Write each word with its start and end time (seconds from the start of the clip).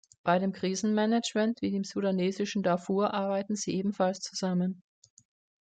Bei 0.23 0.39
dem 0.39 0.51
Krisenmanagement, 0.51 1.61
wie 1.61 1.75
im 1.75 1.83
sudanesischen 1.83 2.63
Darfur, 2.63 3.13
arbeiten 3.13 3.55
sie 3.55 3.75
ebenfalls 3.75 4.19
zusammen. 4.19 4.81